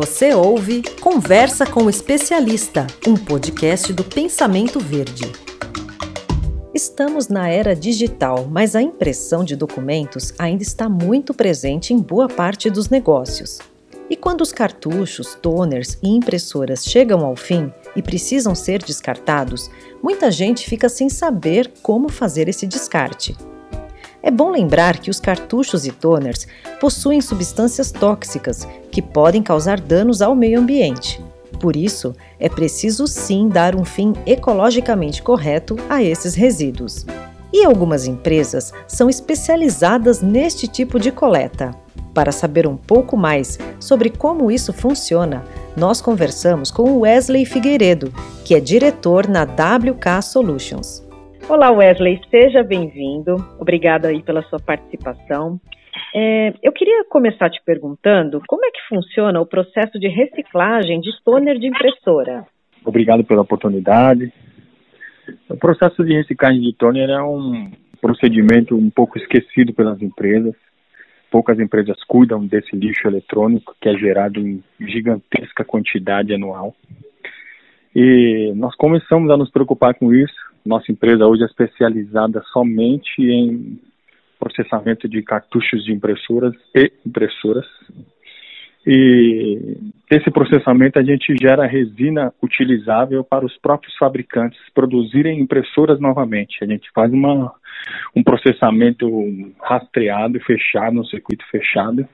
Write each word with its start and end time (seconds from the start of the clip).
Você 0.00 0.34
ouve 0.34 0.82
Conversa 0.98 1.66
com 1.66 1.82
o 1.82 1.90
Especialista, 1.90 2.86
um 3.06 3.14
podcast 3.14 3.92
do 3.92 4.02
Pensamento 4.02 4.80
Verde. 4.80 5.30
Estamos 6.72 7.28
na 7.28 7.50
era 7.50 7.76
digital, 7.76 8.48
mas 8.50 8.74
a 8.74 8.80
impressão 8.80 9.44
de 9.44 9.54
documentos 9.54 10.32
ainda 10.38 10.62
está 10.62 10.88
muito 10.88 11.34
presente 11.34 11.92
em 11.92 11.98
boa 11.98 12.28
parte 12.28 12.70
dos 12.70 12.88
negócios. 12.88 13.58
E 14.08 14.16
quando 14.16 14.40
os 14.40 14.52
cartuchos, 14.52 15.34
toners 15.34 15.98
e 16.02 16.08
impressoras 16.08 16.82
chegam 16.82 17.22
ao 17.22 17.36
fim 17.36 17.70
e 17.94 18.00
precisam 18.00 18.54
ser 18.54 18.82
descartados, 18.82 19.70
muita 20.02 20.30
gente 20.30 20.66
fica 20.66 20.88
sem 20.88 21.10
saber 21.10 21.70
como 21.82 22.08
fazer 22.08 22.48
esse 22.48 22.66
descarte. 22.66 23.36
É 24.22 24.30
bom 24.30 24.50
lembrar 24.50 24.98
que 24.98 25.10
os 25.10 25.18
cartuchos 25.18 25.86
e 25.86 25.90
toners 25.90 26.46
possuem 26.80 27.20
substâncias 27.20 27.90
tóxicas 27.90 28.68
que 28.90 29.00
podem 29.00 29.42
causar 29.42 29.80
danos 29.80 30.20
ao 30.20 30.34
meio 30.34 30.60
ambiente. 30.60 31.22
Por 31.58 31.74
isso, 31.76 32.14
é 32.38 32.48
preciso 32.48 33.06
sim 33.06 33.48
dar 33.48 33.74
um 33.74 33.84
fim 33.84 34.14
ecologicamente 34.26 35.22
correto 35.22 35.76
a 35.88 36.02
esses 36.02 36.34
resíduos. 36.34 37.06
E 37.52 37.64
algumas 37.64 38.06
empresas 38.06 38.72
são 38.86 39.08
especializadas 39.10 40.22
neste 40.22 40.68
tipo 40.68 40.98
de 40.98 41.10
coleta. 41.10 41.74
Para 42.14 42.32
saber 42.32 42.66
um 42.66 42.76
pouco 42.76 43.16
mais 43.16 43.58
sobre 43.78 44.10
como 44.10 44.50
isso 44.50 44.72
funciona, 44.72 45.44
nós 45.76 46.00
conversamos 46.00 46.70
com 46.70 46.98
Wesley 47.00 47.44
Figueiredo, 47.44 48.12
que 48.44 48.54
é 48.54 48.60
diretor 48.60 49.28
na 49.28 49.42
WK 49.42 50.22
Solutions. 50.22 51.09
Olá, 51.48 51.70
Wesley, 51.72 52.20
seja 52.30 52.62
bem-vindo. 52.62 53.36
Obrigada 53.58 54.08
aí 54.08 54.22
pela 54.22 54.42
sua 54.42 54.60
participação. 54.60 55.60
É, 56.14 56.54
eu 56.62 56.72
queria 56.72 57.04
começar 57.08 57.50
te 57.50 57.60
perguntando 57.64 58.40
como 58.46 58.64
é 58.64 58.70
que 58.70 58.88
funciona 58.88 59.40
o 59.40 59.46
processo 59.46 59.98
de 59.98 60.08
reciclagem 60.08 61.00
de 61.00 61.10
toner 61.24 61.58
de 61.58 61.66
impressora. 61.66 62.46
Obrigado 62.84 63.24
pela 63.24 63.42
oportunidade. 63.42 64.32
O 65.48 65.56
processo 65.56 66.04
de 66.04 66.14
reciclagem 66.14 66.60
de 66.60 66.72
toner 66.74 67.10
é 67.10 67.22
um 67.22 67.70
procedimento 68.00 68.76
um 68.76 68.90
pouco 68.90 69.18
esquecido 69.18 69.72
pelas 69.72 70.00
empresas. 70.00 70.54
Poucas 71.30 71.58
empresas 71.58 71.96
cuidam 72.04 72.46
desse 72.46 72.74
lixo 72.74 73.06
eletrônico 73.06 73.74
que 73.80 73.88
é 73.88 73.96
gerado 73.96 74.40
em 74.40 74.62
gigantesca 74.80 75.64
quantidade 75.64 76.32
anual. 76.32 76.74
E 77.94 78.52
nós 78.54 78.74
começamos 78.76 79.30
a 79.30 79.36
nos 79.36 79.50
preocupar 79.50 79.94
com 79.94 80.12
isso 80.12 80.49
nossa 80.64 80.90
empresa 80.92 81.26
hoje 81.26 81.42
é 81.42 81.46
especializada 81.46 82.42
somente 82.52 83.22
em 83.22 83.80
processamento 84.38 85.08
de 85.08 85.22
cartuchos 85.22 85.84
de 85.84 85.92
impressoras 85.92 86.54
e 86.74 86.90
impressoras. 87.06 87.66
E 88.86 89.76
esse 90.10 90.30
processamento 90.30 90.98
a 90.98 91.02
gente 91.02 91.34
gera 91.38 91.66
resina 91.66 92.32
utilizável 92.42 93.22
para 93.22 93.44
os 93.44 93.56
próprios 93.58 93.94
fabricantes 93.98 94.58
produzirem 94.74 95.38
impressoras 95.38 96.00
novamente. 96.00 96.64
A 96.64 96.66
gente 96.66 96.90
faz 96.94 97.12
uma, 97.12 97.52
um 98.16 98.22
processamento 98.22 99.06
rastreado, 99.62 100.40
fechado, 100.40 100.98
um 100.98 101.04
circuito 101.04 101.44
fechado, 101.50 102.08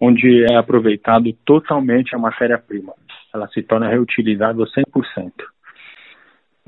onde 0.00 0.44
é 0.44 0.54
aproveitado 0.54 1.32
totalmente 1.44 2.14
a 2.14 2.18
matéria-prima. 2.18 2.94
Ela 3.34 3.48
se 3.48 3.60
torna 3.62 3.88
reutilizável 3.88 4.64
100% 4.64 5.32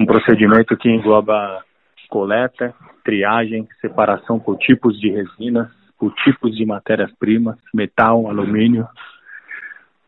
um 0.00 0.06
procedimento 0.06 0.76
que 0.78 0.88
engloba 0.88 1.62
coleta, 2.08 2.74
triagem, 3.04 3.68
separação 3.80 4.40
por 4.40 4.56
tipos 4.56 4.98
de 4.98 5.10
resinas, 5.10 5.68
por 5.98 6.12
tipos 6.24 6.56
de 6.56 6.64
matérias-primas, 6.64 7.56
metal, 7.74 8.26
alumínio, 8.26 8.88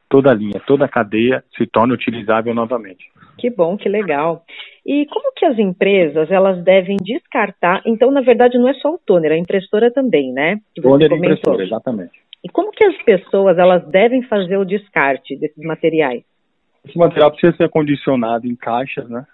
toda 0.08 0.30
a 0.30 0.34
linha, 0.34 0.60
toda 0.66 0.86
a 0.86 0.88
cadeia 0.88 1.44
se 1.56 1.66
torna 1.66 1.92
utilizável 1.92 2.54
novamente. 2.54 3.04
Que 3.38 3.50
bom, 3.50 3.76
que 3.76 3.88
legal. 3.88 4.44
E 4.84 5.06
como 5.06 5.32
que 5.34 5.44
as 5.44 5.58
empresas 5.58 6.30
elas 6.30 6.62
devem 6.64 6.96
descartar? 6.96 7.82
Então, 7.86 8.10
na 8.10 8.22
verdade, 8.22 8.58
não 8.58 8.68
é 8.68 8.74
só 8.74 8.94
o 8.94 8.98
toner, 8.98 9.32
a 9.32 9.38
impressora 9.38 9.90
também, 9.90 10.32
né? 10.32 10.58
Toner 10.80 11.12
e 11.12 11.16
impressora, 11.16 11.62
exatamente. 11.62 12.12
E 12.42 12.48
como 12.48 12.72
que 12.72 12.84
as 12.84 12.96
pessoas 13.02 13.58
elas 13.58 13.86
devem 13.88 14.22
fazer 14.22 14.56
o 14.56 14.64
descarte 14.64 15.36
desses 15.36 15.62
materiais? 15.62 16.24
Esse 16.84 16.98
material 16.98 17.30
precisa 17.30 17.56
ser 17.56 17.64
acondicionado 17.64 18.46
em 18.46 18.56
caixas, 18.56 19.08
né? 19.08 19.24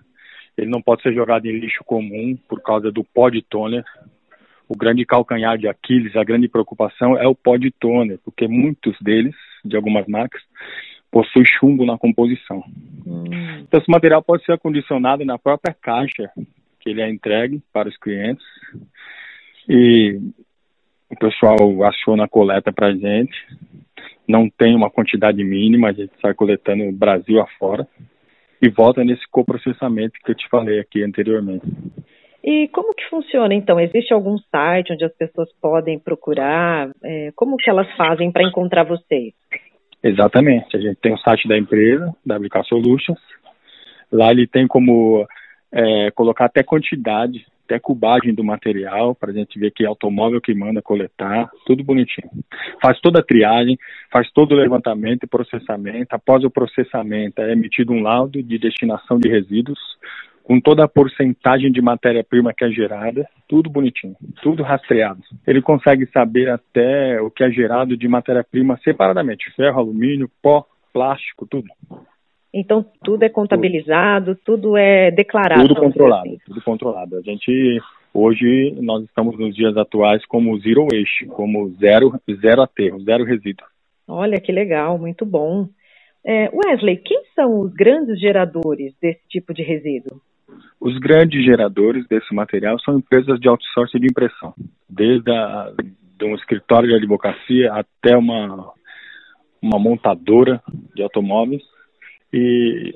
Ele 0.58 0.70
não 0.70 0.82
pode 0.82 1.02
ser 1.02 1.14
jogado 1.14 1.46
em 1.46 1.56
lixo 1.56 1.84
comum 1.84 2.36
por 2.48 2.60
causa 2.60 2.90
do 2.90 3.04
pó 3.04 3.30
de 3.30 3.40
toner. 3.42 3.84
O 4.68 4.76
grande 4.76 5.06
calcanhar 5.06 5.56
de 5.56 5.68
Aquiles, 5.68 6.16
a 6.16 6.24
grande 6.24 6.48
preocupação 6.48 7.16
é 7.16 7.26
o 7.28 7.34
pó 7.34 7.56
de 7.56 7.70
toner, 7.70 8.18
porque 8.24 8.48
muitos 8.48 8.96
deles, 9.00 9.34
de 9.64 9.76
algumas 9.76 10.06
marcas, 10.08 10.42
possuem 11.12 11.46
chumbo 11.46 11.86
na 11.86 11.96
composição. 11.96 12.62
Hum. 13.06 13.24
Então, 13.60 13.80
esse 13.80 13.90
material 13.90 14.20
pode 14.20 14.44
ser 14.44 14.52
acondicionado 14.52 15.24
na 15.24 15.38
própria 15.38 15.74
caixa 15.80 16.28
que 16.80 16.90
ele 16.90 17.00
é 17.00 17.08
entregue 17.08 17.62
para 17.72 17.88
os 17.88 17.96
clientes. 17.96 18.44
E 19.68 20.20
o 21.08 21.16
pessoal 21.16 21.84
aciona 21.84 22.24
a 22.24 22.28
coleta 22.28 22.72
para 22.72 22.88
a 22.88 22.94
gente. 22.94 23.46
Não 24.26 24.50
tem 24.50 24.74
uma 24.74 24.90
quantidade 24.90 25.42
mínima, 25.42 25.88
a 25.88 25.92
gente 25.92 26.12
sai 26.20 26.34
coletando 26.34 26.90
Brasil 26.92 27.40
afora 27.40 27.86
e 28.60 28.68
volta 28.68 29.04
nesse 29.04 29.26
coprocessamento 29.30 30.18
que 30.24 30.32
eu 30.32 30.34
te 30.34 30.48
falei 30.48 30.80
aqui 30.80 31.02
anteriormente. 31.02 31.66
E 32.42 32.68
como 32.68 32.94
que 32.94 33.08
funciona 33.10 33.54
então? 33.54 33.78
Existe 33.80 34.12
algum 34.12 34.38
site 34.38 34.92
onde 34.92 35.04
as 35.04 35.14
pessoas 35.16 35.48
podem 35.60 35.98
procurar? 35.98 36.90
É, 37.02 37.32
como 37.34 37.56
que 37.56 37.68
elas 37.68 37.86
fazem 37.96 38.30
para 38.30 38.46
encontrar 38.46 38.84
vocês? 38.84 39.34
Exatamente. 40.02 40.76
A 40.76 40.80
gente 40.80 40.96
tem 40.96 41.12
o 41.12 41.18
site 41.18 41.48
da 41.48 41.58
empresa, 41.58 42.14
WK 42.24 42.64
Solutions. 42.68 43.18
Lá 44.10 44.30
ele 44.30 44.46
tem 44.46 44.66
como 44.66 45.26
é, 45.72 46.10
colocar 46.12 46.46
até 46.46 46.62
quantidade 46.62 47.44
até 47.68 47.78
cubagem 47.78 48.34
do 48.34 48.42
material, 48.42 49.14
para 49.14 49.30
a 49.30 49.34
gente 49.34 49.58
ver 49.58 49.70
que 49.70 49.84
automóvel 49.84 50.40
que 50.40 50.54
manda 50.54 50.80
coletar, 50.80 51.50
tudo 51.66 51.84
bonitinho. 51.84 52.30
Faz 52.80 52.98
toda 53.00 53.20
a 53.20 53.22
triagem, 53.22 53.78
faz 54.10 54.30
todo 54.32 54.52
o 54.52 54.56
levantamento 54.56 55.24
e 55.24 55.28
processamento. 55.28 56.14
Após 56.14 56.42
o 56.44 56.50
processamento, 56.50 57.42
é 57.42 57.52
emitido 57.52 57.92
um 57.92 58.00
laudo 58.00 58.42
de 58.42 58.58
destinação 58.58 59.18
de 59.18 59.28
resíduos, 59.28 59.78
com 60.42 60.58
toda 60.58 60.82
a 60.82 60.88
porcentagem 60.88 61.70
de 61.70 61.82
matéria-prima 61.82 62.54
que 62.54 62.64
é 62.64 62.70
gerada, 62.70 63.28
tudo 63.46 63.68
bonitinho, 63.68 64.16
tudo 64.42 64.62
rastreado. 64.62 65.20
Ele 65.46 65.60
consegue 65.60 66.06
saber 66.06 66.48
até 66.48 67.20
o 67.20 67.30
que 67.30 67.44
é 67.44 67.50
gerado 67.50 67.94
de 67.94 68.08
matéria-prima 68.08 68.80
separadamente, 68.82 69.50
ferro, 69.54 69.78
alumínio, 69.78 70.30
pó, 70.42 70.64
plástico, 70.90 71.46
tudo. 71.46 71.68
Então 72.58 72.84
tudo 73.04 73.22
é 73.22 73.28
contabilizado, 73.28 74.34
tudo 74.44 74.76
é 74.76 75.12
declarado. 75.12 75.68
Tudo 75.68 75.80
controlado, 75.80 76.28
assim. 76.28 76.38
tudo 76.44 76.62
controlado. 76.62 77.16
A 77.16 77.20
gente 77.20 77.80
hoje 78.12 78.76
nós 78.80 79.04
estamos 79.04 79.38
nos 79.38 79.54
dias 79.54 79.76
atuais 79.76 80.26
como 80.26 80.58
zero 80.58 80.88
waste, 80.90 81.26
como 81.26 81.70
zero 81.74 82.12
zero 82.40 82.62
aterro, 82.62 82.98
zero 83.00 83.24
resíduo. 83.24 83.64
Olha 84.08 84.40
que 84.40 84.50
legal, 84.50 84.98
muito 84.98 85.24
bom. 85.24 85.68
É, 86.26 86.50
Wesley, 86.52 86.96
quem 86.96 87.22
são 87.36 87.60
os 87.60 87.72
grandes 87.72 88.18
geradores 88.18 88.92
desse 89.00 89.20
tipo 89.28 89.54
de 89.54 89.62
resíduo? 89.62 90.20
Os 90.80 90.98
grandes 90.98 91.44
geradores 91.44 92.08
desse 92.08 92.34
material 92.34 92.76
são 92.80 92.98
empresas 92.98 93.38
de 93.38 93.48
outsourcing 93.48 94.00
de 94.00 94.06
impressão, 94.06 94.52
desde 94.88 95.30
a, 95.30 95.72
de 96.18 96.24
um 96.24 96.34
escritório 96.34 96.88
de 96.88 96.96
advocacia 96.96 97.72
até 97.72 98.16
uma, 98.16 98.72
uma 99.62 99.78
montadora 99.78 100.60
de 100.96 101.02
automóveis 101.02 101.62
e 102.32 102.94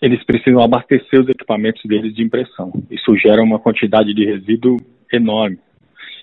eles 0.00 0.22
precisam 0.24 0.60
abastecer 0.60 1.20
os 1.20 1.28
equipamentos 1.28 1.82
deles 1.84 2.14
de 2.14 2.22
impressão. 2.22 2.72
Isso 2.90 3.16
gera 3.16 3.42
uma 3.42 3.58
quantidade 3.58 4.12
de 4.12 4.24
resíduo 4.24 4.76
enorme. 5.12 5.58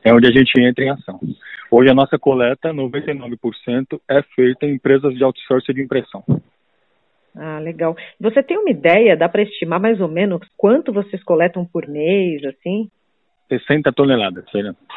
É 0.03 0.13
onde 0.13 0.27
a 0.27 0.31
gente 0.31 0.51
entra 0.59 0.83
em 0.83 0.89
ação. 0.89 1.19
Hoje 1.71 1.89
a 1.89 1.95
nossa 1.95 2.19
coleta, 2.19 2.71
99%, 2.71 3.99
é 4.09 4.21
feita 4.35 4.65
em 4.65 4.75
empresas 4.75 5.13
de 5.15 5.23
outsourcing 5.23 5.73
de 5.73 5.81
impressão. 5.81 6.23
Ah, 7.35 7.57
legal. 7.59 7.95
Você 8.19 8.43
tem 8.43 8.57
uma 8.57 8.69
ideia, 8.69 9.17
dá 9.17 9.27
para 9.27 9.41
estimar 9.41 9.79
mais 9.79 9.99
ou 9.99 10.07
menos 10.07 10.41
quanto 10.55 10.93
vocês 10.93 11.23
coletam 11.23 11.65
por 11.65 11.87
mês, 11.87 12.43
assim? 12.45 12.89
60 13.49 13.91
toneladas, 13.91 14.45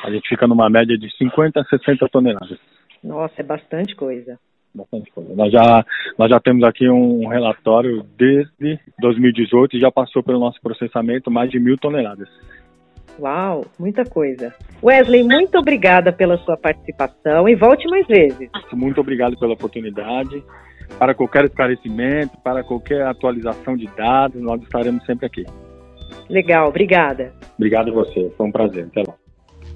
A 0.05 0.11
gente 0.11 0.29
fica 0.29 0.47
numa 0.47 0.69
média 0.69 0.97
de 0.99 1.11
50 1.17 1.61
a 1.61 1.65
60 1.65 2.09
toneladas. 2.09 2.59
Nossa, 3.03 3.41
é 3.41 3.45
bastante 3.45 3.95
coisa 3.95 4.39
bastante 4.77 5.11
coisa. 5.11 5.35
Nós 5.35 5.53
já, 5.53 5.85
nós 6.19 6.31
já 6.31 6.41
temos 6.41 6.63
aqui 6.65 6.89
um 6.89 7.27
relatório 7.29 8.05
desde 8.17 8.79
2018 9.01 9.77
e 9.77 9.81
já 9.81 9.91
passou 9.91 10.23
pelo 10.23 10.39
nosso 10.39 10.61
processamento 10.61 11.31
mais 11.31 11.51
de 11.51 11.59
mil 11.59 11.77
toneladas. 11.77 12.29
Uau, 13.19 13.65
muita 13.79 14.05
coisa. 14.05 14.55
Wesley, 14.83 15.23
muito 15.23 15.59
obrigada 15.59 16.13
pela 16.13 16.37
sua 16.39 16.57
participação 16.57 17.49
e 17.49 17.55
volte 17.55 17.89
mais 17.89 18.07
vezes. 18.07 18.51
Muito 18.73 19.01
obrigado 19.01 19.39
pela 19.39 19.55
oportunidade. 19.55 20.43
Para 20.99 21.15
qualquer 21.15 21.47
esclarecimento, 21.47 22.37
para 22.45 22.63
qualquer 22.63 23.03
atualização 23.07 23.77
de 23.77 23.87
dados, 23.97 24.41
nós 24.41 24.63
estaremos 24.63 25.05
sempre 25.05 25.27
aqui. 25.27 25.45
Legal, 26.29 26.69
obrigada. 26.69 27.33
Obrigado 27.57 27.91
a 27.91 27.95
você, 27.95 28.33
foi 28.37 28.47
um 28.47 28.53
prazer. 28.53 28.87
Até 28.87 29.03
lá. 29.03 29.26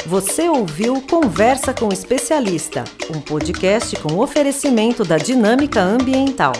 Você 0.07 0.49
ouviu 0.49 1.03
Conversa 1.03 1.75
com 1.75 1.89
Especialista, 1.93 2.85
um 3.15 3.21
podcast 3.21 3.95
com 3.97 4.19
oferecimento 4.19 5.05
da 5.05 5.19
Dinâmica 5.19 5.81
Ambiental. 5.81 6.53